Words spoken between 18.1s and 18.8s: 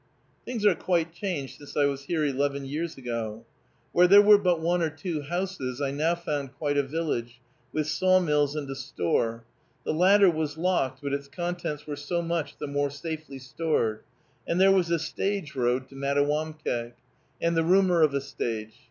a stage.